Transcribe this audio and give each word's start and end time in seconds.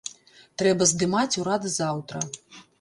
Трэба 0.61 0.87
здымаць 0.93 1.37
урад 1.45 1.71
заўтра. 1.77 2.27